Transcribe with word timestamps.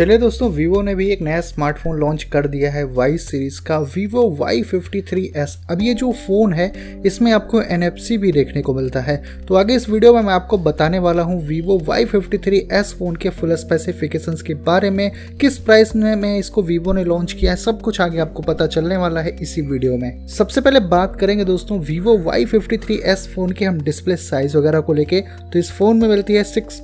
चलिए 0.00 0.18
दोस्तों 0.18 0.48
वीवो 0.50 0.80
ने 0.82 0.94
भी 0.94 1.06
एक 1.10 1.22
नया 1.22 1.40
स्मार्टफ़ोन 1.40 1.98
लॉन्च 2.00 2.22
कर 2.32 2.46
दिया 2.46 2.70
है 2.72 2.82
वाई 2.88 3.16
सीरीज़ 3.18 3.60
का 3.62 3.78
Vivo 3.94 4.22
Y 4.36 4.62
fifty 4.62 5.00
three 5.00 5.24
S 5.36 5.56
अब 5.70 5.80
ये 5.82 5.92
जो 5.94 6.12
फ़ोन 6.18 6.52
है 6.52 6.72
इसमें 7.06 7.30
आपको 7.32 7.60
एन 7.62 7.88
भी 8.12 8.30
देखने 8.32 8.62
को 8.62 8.74
मिलता 8.74 9.00
है। 9.00 9.16
तो 9.48 9.54
आगे 9.54 9.74
इस 9.74 9.88
वीडियो 9.88 10.12
में 10.14 10.20
मैं 10.22 10.32
आपको 10.34 10.58
बताने 10.58 10.98
वाला 10.98 11.22
हूँ 11.22 11.40
Vivo 11.46 11.78
Y 11.78 12.04
fifty 12.04 12.38
three 12.38 12.58
S 12.72 12.94
phone 12.98 13.16
के 13.16 13.30
फुल 13.30 13.54
स्पेसिफिकेशन 13.56 14.36
के 14.46 14.54
बारे 14.62 14.90
में 14.90 15.10
किस 15.40 15.58
प्राइस 15.58 15.94
में, 15.96 16.16
में 16.16 16.38
इसको 16.38 16.62
वीवो 16.62 16.92
ने 16.92 17.04
लॉन्च 17.04 17.32
किया 17.32 17.50
है 17.50 17.56
सब 17.56 17.80
कुछ 17.80 18.00
आगे 18.00 18.18
आपको 18.18 18.42
पता 18.42 18.66
चलने 18.68 18.96
वाला 18.96 19.20
है 19.20 19.36
इसी 19.42 19.62
वीडियो 19.62 19.96
में। 19.96 20.26
सबसे 20.28 20.60
पहले 20.60 20.80
बात 20.88 21.16
करेंगे 21.20 21.44
दोस्तों 21.44 21.78
वीवो 21.82 22.16
वाई 22.20 22.44
फिफ्टी 22.46 22.78
फ़ोन 23.26 23.52
के 23.52 23.64
हम 23.64 23.80
डिस्प्ले 23.82 24.16
साइज़ 24.16 24.56
वगैरह 24.56 24.80
को 24.80 24.94
लेके। 24.94 25.20
तो 25.20 25.58
इस 25.58 25.72
फ़ोन 25.72 25.96
में 25.96 26.08
मिलती 26.08 26.34
है 26.34 26.44
सिक्स 26.46 26.82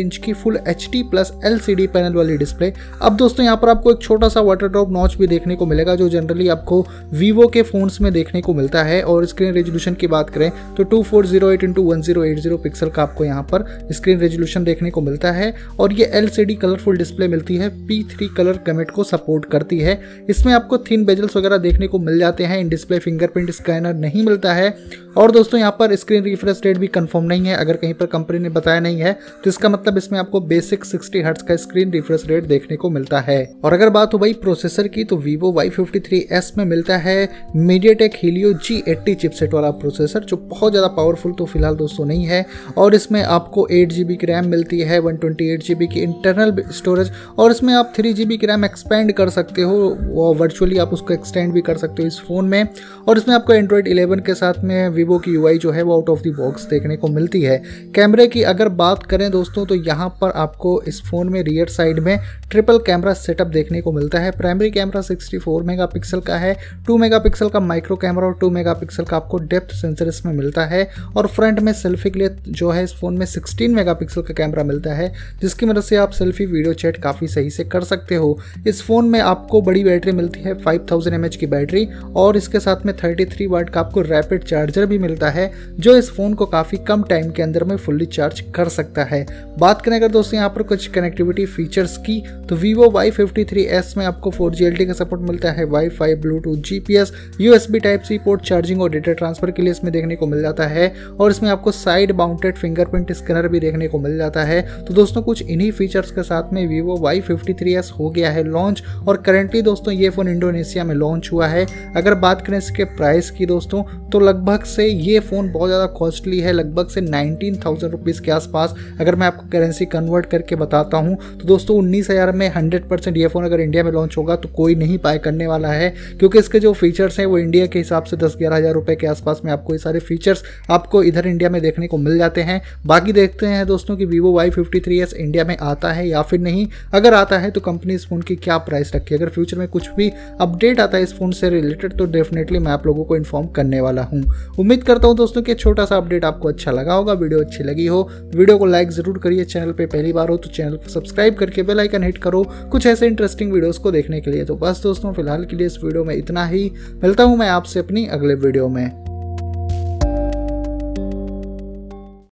इंच 0.00 0.16
की 0.16 0.32
full 0.32 0.58
H 0.68 0.90
plus 0.94 1.32
L 1.44 1.60
panel 1.86 2.20
वाली 2.22 2.36
डिस्प्ले 2.36 2.72
अब 3.02 3.16
दोस्तों, 3.16 3.44
यहाँ 3.44 3.56
पर 3.56 3.68
आपको 3.68 3.92
एक 3.92 4.02
छोटा 4.02 4.28
सा 4.28 4.40
वाटर 4.42 4.68
ड्रॉप 4.68 4.90
नॉच 4.92 5.16
भी 5.16 5.26
देखने 5.26 5.56
को 5.56 5.66
मिलेगा, 5.66 5.94
जो 5.96 6.08
जनरली 6.08 6.48
आपको 6.48 6.84
वीवो 7.12 7.46
के 7.48 7.62
फोन्स 7.64 8.00
में 8.00 8.12
देखने 8.12 8.40
को 8.42 8.54
मिलता 8.54 8.82
है। 8.82 9.02
और 9.04 9.26
स्क्रीन 9.26 9.52
रेजोल्यूशन 9.54 9.94
की 9.94 10.06
बात 10.08 10.30
करें 10.30 10.50
तो 10.76 10.84
two 10.84 11.02
four 11.02 11.26
zero 11.26 11.50
eight 11.50 11.64
into 11.64 11.82
one 11.82 12.02
zero 12.02 12.24
eight 12.24 12.38
zero 12.38 12.56
pixel 12.58 12.90
का 12.90 13.02
आपको 13.02 13.24
यहाँ 13.24 13.42
पर 13.44 13.64
स्क्रीन 13.92 14.18
रेजोल्यूशन 14.20 14.64
देखने 14.64 14.90
को 14.90 15.00
मिलता 15.00 15.30
है। 15.32 15.52
और 15.80 15.92
ये 15.92 16.10
एल 16.14 16.28
कलरफुल 16.32 16.96
डिस्प्ले 16.98 17.28
मिलती 17.28 17.56
है 17.56 17.68
पी 17.86 18.02
थ्री 18.10 18.28
कलर 18.36 18.58
कमेट 18.66 18.90
को 18.90 19.04
सपोर्ट 19.04 19.44
करती 19.52 19.78
है। 19.78 20.00
इसमें 20.30 20.52
आपको 20.52 20.78
थिन 20.80 21.04
बेजल्स 21.04 21.36
वगैरह 21.36 21.58
देखने 21.58 21.86
को 21.86 21.98
मिल 22.00 22.18
जाते 22.18 22.44
हैं, 22.44 22.58
इन 22.60 22.68
डिस्प्ले 22.68 22.98
फिंगरप्रिंट 23.00 23.50
स्कैनर 23.52 23.94
नहीं 23.96 24.24
मिलता 24.24 24.52
है। 24.52 24.74
और 25.16 25.30
दोस्तों, 25.30 25.58
यहाँ 25.60 25.76
पर 25.78 25.94
स्क्रीन 25.96 26.22
रिफ्रेश 26.24 26.60
रेट 26.64 26.78
भी 26.78 26.86
कंफर्म 26.88 27.24
नहीं 27.24 27.46
है, 27.46 27.56
अगर 27.56 27.76
कहीं 27.76 27.94
पर 27.94 28.06
कंपनी 28.08 28.38
ने 28.38 28.48
बताया 28.50 28.80
नहीं 28.80 29.00
है 29.00 29.12
तो 29.34 29.50
इसका 29.50 29.68
मतलब 29.68 29.96
इसमें 29.98 30.18
आपको 30.18 30.40
बेसिक 30.42 30.84
60 30.86 31.24
हर्ट्ज 31.24 31.42
का 31.42 31.56
स्क्रीन 31.58 31.90
रिफ्रेश 32.02 32.26
रेट 32.28 32.44
देखने 32.46 32.76
को 32.76 32.90
मिलता 32.90 33.20
है। 33.20 33.40
और 33.64 33.72
अगर 33.72 33.90
बात 33.90 34.14
हो 34.14 34.18
भाई 34.18 34.32
प्रोसेसर 34.42 34.88
की 34.88 35.04
तो 35.04 35.16
Vivo 35.18 35.52
Y53s 35.56 36.50
में 36.58 36.64
मिलता 36.64 36.96
है 36.98 37.28
MediaTek 37.58 38.16
Helio 38.18 38.52
G80 38.60 39.14
चिपसेट 39.16 39.54
वाला 39.54 39.70
प्रोसेसर 39.72 40.24
जो 40.24 40.36
बहुत 40.48 40.72
ज़्यादा 40.72 40.88
पावरफुल 40.94 41.32
तो 41.32 41.44
फ़िलहाल 41.46 41.74
दोस्तों 41.76 42.04
नहीं 42.06 42.24
है। 42.26 42.44
और 42.78 42.94
इसमें 42.94 43.22
आपको 43.22 43.66
एट 43.72 43.92
जी 43.92 44.04
की 44.12 44.26
रैम 44.26 44.48
मिलती 44.48 44.80
है 44.80 44.98
वन 45.00 45.18
की 45.22 46.00
इंटरनल 46.02 46.62
स्टोरेज 46.72 47.10
और 47.38 47.50
इसमें 47.50 47.72
आप 47.74 47.92
थ्री 47.96 48.12
जी 48.12 48.24
की 48.26 48.46
रैम 48.46 48.64
एक्सपेंड 48.64 49.12
कर 49.12 49.28
सकते 49.30 49.62
हो, 49.62 49.76
वो 50.02 50.32
वर्चुअली 50.34 50.78
आप 50.78 50.92
उसको 50.92 51.14
एक्सटेंड 51.14 51.52
भी 51.52 51.60
कर 51.62 51.76
सकते 51.76 52.02
हो 52.02 52.06
इस 52.08 52.18
फ़ोन 52.20 52.48
में। 52.48 52.68
और 53.08 53.18
इसमें 53.18 53.34
आपको 53.34 53.52
एंड्रॉइड 53.52 53.88
11 53.88 54.20
के 54.26 54.34
साथ 54.34 54.62
में 54.64 54.88
वीवो 54.90 55.18
की 55.18 55.34
यू 55.34 55.48
जो 55.54 55.70
है, 55.70 55.82
वो 55.82 55.94
आउट 55.94 56.08
ऑफ़ 56.08 56.22
द 56.22 56.34
बॉक्स 56.36 56.64
देखने 56.66 56.96
को 56.96 57.08
मिलती 57.10 57.42
है। 57.42 57.62
कैमरे 57.94 58.26
की 58.26 58.42
अगर 58.44 58.68
बात 58.76 59.06
करें 59.06 59.30
दोस्तों 59.30 59.64
तो 59.66 59.74
यहाँ 59.76 60.08
पर 60.20 60.30
आपको 60.36 60.80
इस 60.88 61.00
फ़ोन 61.02 61.28
में 61.28 61.42
रियर 61.42 61.68
साइड 61.68 61.91
में 62.00 62.18
ट्रिपल 62.50 62.78
कैमरा 62.78 63.12
सेटअप 63.12 63.46
देखने 63.46 63.80
को 63.80 63.92
मिलता 63.92 64.18
है। 64.18 64.30
प्राइमरी 64.30 64.70
कैमरा 64.70 65.00
64 65.00 65.62
मेगापिक्सल 65.62 66.20
का 66.20 66.36
है। 66.36 66.56
2 66.86 66.96
मेगापिक्सल 66.96 67.48
का 67.48 67.60
माइक्रो 67.60 67.96
कैमरा 67.96 68.26
और 68.26 68.38
2 68.38 68.50
मेगापिक्सल 68.50 69.04
का 69.04 69.16
आपको 69.16 69.38
डेप्थ 69.38 69.74
सेंसर 69.74 70.08
इसमें 70.08 70.32
मिलता 70.32 70.64
है। 70.64 70.88
और 71.16 71.26
फ्रंट 71.26 71.60
में 71.60 71.72
सेल्फी 71.72 72.10
के 72.10 72.18
लिए 72.18 72.36
जो 72.48 72.70
है, 72.70 72.84
इस 72.84 72.94
फ़ोन 72.94 73.18
में 73.18 73.26
16 73.26 73.74
मेगापिक्सल 73.74 74.22
का 74.22 74.34
कैमरा 74.34 74.64
मिलता 74.64 74.94
है, 74.94 75.12
जिसकी 75.40 75.66
मदद 75.66 75.82
से 75.82 75.96
आप 75.96 76.10
सेल्फी 76.10 76.46
वीडियो 76.46 76.74
चैट 76.74 76.96
काफ़ी 76.96 77.28
सही 77.28 77.50
से 77.50 77.64
कर 77.64 77.84
सकते 77.84 78.14
हो। 78.14 78.38
इस 78.66 78.82
फ़ोन 78.82 79.08
में 79.08 79.20
आपको 79.20 79.60
बड़ी 79.62 79.84
बैटरी 79.84 80.12
मिलती 80.12 80.40
है, 80.40 80.54
फाइव 80.54 80.86
थाउज़ेंड 80.90 81.28
की 81.28 81.46
बैटरी, 81.46 81.88
और 82.16 82.36
इसके 82.36 82.60
साथ 82.60 82.86
में 82.86 82.96
थर्टी 82.96 83.24
थ्री 83.24 83.46
वाट 83.46 83.70
का 83.70 83.80
आपको 83.80 84.00
रैपिड 84.00 84.44
चार्जर 84.44 84.86
भी 84.86 84.98
मिलता 84.98 85.30
है, 85.30 85.50
जो 85.78 85.96
इस 85.96 86.10
फ़ोन 86.10 86.34
को 86.34 86.46
काफ़ी 86.46 86.78
कम 86.78 87.02
टाइम 87.02 87.30
के 87.30 87.42
अंदर 87.42 87.64
में 87.64 87.76
फुल्ली 87.76 88.06
चार्ज 88.06 88.40
कर 88.40 88.68
सकता 88.68 89.04
है। 89.04 89.26
बात 89.58 89.82
करें 89.82 89.96
अगर 89.96 90.08
दोस्तों, 90.08 90.36
यहाँ 90.36 90.48
पर 90.48 90.62
कुछ 90.62 90.86
कनेक्टिविटी 90.86 91.46
फीचर्स 91.82 91.96
की 91.98 92.20
तो 92.48 92.56
Vivo 92.56 92.90
Y 92.90 93.10
fifty 93.10 93.44
three 93.44 93.62
S 93.72 93.94
में 93.96 94.04
आपको 94.06 94.30
फोर 94.30 94.54
जी 94.54 94.84
का 94.86 94.92
सपोर्ट 94.94 95.22
मिलता 95.22 95.50
है 95.52 95.64
wifi 95.90 96.14
Bluetooth 96.16 96.56
G 96.62 96.78
P 96.80 96.96
S 96.96 97.12
U 97.40 97.54
S 97.54 97.66
B 97.70 97.78
type 97.80 98.02
C 98.02 98.18
port 98.18 98.42
charging 98.42 98.82
और 98.82 98.90
डेटा 98.90 99.12
ट्रांसफ़र 99.12 99.50
के 99.50 99.62
लिए 99.62 99.70
इसमें 99.70 99.92
देखने 99.92 100.16
को 100.16 100.26
मिल 100.26 100.42
जाता 100.42 100.66
है। 100.66 100.92
और 101.12 101.30
इसमें 101.30 101.48
आपको 101.50 101.72
साइड 101.72 102.12
माउंटेड 102.16 102.56
फिंगरप्रिंट 102.56 103.12
स्कैनर 103.12 103.48
भी 103.48 103.60
देखने 103.60 103.88
को 103.88 103.98
मिल 103.98 104.16
जाता 104.18 104.42
है। 104.44 104.60
तो 104.84 104.94
दोस्तों, 104.94 105.22
कुछ 105.22 105.42
इन्हीं 105.42 105.70
फीचर्स 105.72 106.10
के 106.10 106.22
साथ 106.22 106.52
में 106.52 106.66
Vivo 106.68 106.96
Y 106.98 107.20
fifty 107.20 107.54
three 107.54 107.74
S 107.74 107.92
हो 107.98 108.10
गया 108.10 108.30
है 108.30 108.42
लॉन्च 108.44 108.82
और 109.08 109.16
करेंटली 109.22 109.62
दोस्तों, 109.62 109.94
ये 109.94 110.10
फ़ोन 110.10 110.28
इंडोनेशिया 110.28 110.84
में 110.84 110.94
लॉन्च 110.94 111.30
हुआ 111.32 111.46
है। 111.46 111.66
अगर 111.96 112.14
बात 112.16 112.46
करें 112.46 112.58
इसके 112.58 112.84
प्राइस 112.92 113.30
की 113.30 113.46
दोस्तों 113.46 113.82
तो 114.10 114.20
लगभग 114.20 114.64
से 114.66 114.86
ये 114.86 115.18
फ़ोन 115.20 115.50
बहुत 115.52 115.68
ज़्यादा 115.68 115.86
कॉस्टली 115.94 116.40
है, 116.40 116.52
लगभग 116.52 116.88
से 116.88 117.00
नाइनटीन 117.00 117.60
थाउज़ेंड 117.64 117.92
रुपीज़ 117.92 118.20
के 118.22 118.30
आसपास। 118.32 118.74
अगर 119.00 119.14
मैं 119.14 119.26
आपको 119.26 119.48
करेंसी 119.52 119.86
कन्वर्ट 119.88 120.26
करके 120.26 120.56
बताता 120.56 120.96
हूँ 120.98 121.16
तो 121.32 121.46
दोस्तों 121.46 121.71
उन्नीस 121.72 122.10
हज़ार 122.10 122.32
में 122.32 122.48
हंड्रेड 122.50 122.88
परसेंट 122.88 123.16
ये 123.16 123.26
फ़ोन 123.28 123.44
अगर 123.44 123.60
इंडिया 123.60 123.84
में 123.84 123.90
लॉन्च 123.92 124.16
होगा 124.16 124.36
तो 124.36 124.48
कोई 124.50 124.74
नहीं 124.74 124.98
पाए 124.98 125.18
करने 125.20 125.46
वाला 125.46 125.68
है, 125.70 125.88
क्योंकि 126.18 126.38
इसके 126.38 126.60
जो 126.60 126.72
फीचर्स 126.74 127.18
हैं 127.18 127.26
वो 127.26 127.38
इंडिया 127.38 127.66
के 127.66 127.78
हिसाब 127.78 128.04
से 128.04 128.16
दस 128.16 128.36
ग्यारह 128.38 128.56
हज़ार 128.56 128.72
रुपये 128.74 128.96
के 128.96 129.06
आसपास 129.06 129.40
में 129.44 129.52
आपको 129.52 129.72
ये 129.72 129.78
सारे 129.78 130.00
फीचर्स 130.00 130.42
आपको 130.70 131.02
इधर 131.04 131.26
इंडिया 131.26 131.50
में 131.50 131.60
देखने 131.62 131.86
को 131.86 131.98
मिल 131.98 132.18
जाते 132.18 132.42
हैं। 132.42 132.60
बाकी 132.86 133.12
देखते 133.12 133.46
हैं 133.46 133.66
दोस्तों 133.66 133.96
कि 133.96 134.04
Vivo 134.06 134.32
Y 134.32 134.50
fifty 134.50 134.80
three 134.80 135.00
S 135.00 135.14
India 135.14 135.44
में 135.44 135.56
आता 135.58 135.92
है 135.92 136.08
या 136.08 136.22
फिर 136.22 136.40
नहीं। 136.40 136.66
अगर 136.94 137.14
आता 137.14 137.38
है 137.38 137.50
तो 137.50 137.60
कंपनी 137.62 137.94
इस 137.94 138.06
फ़ोन 138.06 138.22
की 138.22 138.36
क्या 138.38 138.58
प्राइस 138.60 138.94
रखी 138.94 139.14
अगर 139.14 139.28
फ्यूचर 139.30 139.58
में 139.58 139.66
कुछ 139.68 139.88
भी 139.96 140.10
अपडेट 140.40 140.80
आता 140.80 140.96
है 140.96 141.02
इस 141.02 141.14
फ़ोन 141.14 141.32
से 141.32 141.50
रिलेटेड 141.50 141.96
तो 141.98 142.06
डेफिनेटली 142.12 142.58
मैं 142.58 142.72
आप 142.72 142.86
लोगों 142.86 143.04
को 143.04 143.16
इन्फॉर्म 143.16 143.46
करने 143.50 143.80
वाला 143.80 144.02
हूँ। 144.04 144.22
उम्मीद 144.58 144.82
करता 144.84 145.08
हूँ 145.08 145.16
दोस्तों 145.16 145.42
कि 145.42 145.54
छोटा 145.56 145.84
सा 145.84 145.96
अपडेट 145.96 146.24
आपको 146.24 146.48
अच्छा 146.48 146.70
लगा 146.72 146.94
होगा 146.94 147.12
वीडियो 147.14 147.40
अच्छी 147.40 147.64
लगी 147.64 147.86
हो। 147.86 148.02
वीडियो 148.34 148.58
को 148.58 148.66
लाइक 148.66 148.90
ज़रूर 148.92 149.18
करिए 149.18 149.44
चैनल 149.46 149.72
पे 149.72 149.86
पहली 149.86 150.12
बार 150.12 150.28
हो 150.28 150.36
तो 150.36 150.50
चैनल 150.50 150.76
को 150.76 150.88
सब्सक्राइब 150.90 151.34
करके 151.34 151.61
बेल 151.62 151.80
आइकन 151.80 152.02
हिट 152.02 152.18
करो 152.18 152.42
कुछ 152.72 152.86
ऐसे 152.86 153.06
इंटरेस्टिंग 153.06 153.52
वीडियोस 153.52 153.78
को 153.78 153.90
देखने 153.90 154.20
के 154.20 154.30
लिए। 154.30 154.44
तो 154.44 154.56
बस 154.56 154.82
दोस्तों, 154.82 155.12
फ़िलहाल 155.12 155.44
के 155.44 155.56
लिए 155.56 155.66
इस 155.66 155.78
वीडियो 155.84 156.04
में 156.04 156.14
इतना 156.14 156.46
ही। 156.46 156.70
मिलता 157.02 157.24
हूँ 157.24 157.36
मैं 157.36 157.48
आपसे 157.48 157.80
अपनी 157.80 158.06
अगले 158.06 158.34
वीडियो 158.36 158.68
में। 158.68 159.01